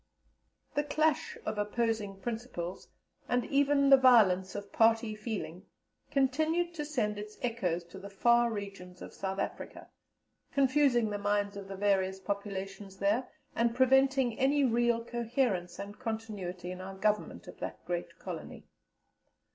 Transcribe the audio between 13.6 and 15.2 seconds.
preventing any real